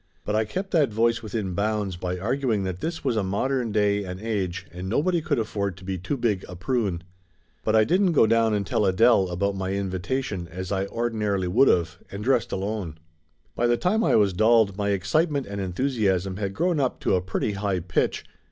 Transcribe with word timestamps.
But 0.25 0.33
I 0.35 0.45
kept 0.45 0.71
that 0.71 0.91
voice 0.91 1.21
within 1.21 1.53
bounds 1.53 1.95
by 1.95 2.17
arguing 2.17 2.63
that 2.63 2.79
this 2.79 3.03
was 3.03 3.15
a 3.15 3.21
modern 3.23 3.71
day 3.71 4.03
and 4.03 4.19
age 4.19 4.65
and 4.73 4.89
nobody 4.89 5.21
could 5.21 5.37
afford 5.37 5.77
to 5.77 5.83
be 5.83 5.99
too 5.99 6.17
big 6.17 6.43
a 6.49 6.55
prune. 6.55 7.03
But 7.63 7.75
I 7.75 7.83
didn't 7.83 8.13
go 8.13 8.25
down 8.25 8.55
and 8.55 8.65
tell 8.65 8.83
Adele 8.87 9.27
about 9.29 9.55
my 9.55 9.73
invitation 9.75 10.47
as 10.47 10.71
I 10.71 10.87
ordinarily 10.87 11.47
would 11.49 11.69
of, 11.69 11.99
and 12.09 12.23
dressed 12.23 12.51
alone. 12.51 12.97
By 13.55 13.67
the 13.67 13.77
time 13.77 14.03
I 14.03 14.15
was 14.15 14.33
dolled, 14.33 14.75
my 14.75 14.89
excitement 14.89 15.45
and 15.45 15.61
en 15.61 15.71
thusiasm 15.73 16.37
had 16.39 16.55
grown 16.55 16.79
up 16.79 16.99
to 17.01 17.13
a 17.13 17.21
pretty 17.21 17.51
high 17.51 17.79
pitch. 17.79 18.25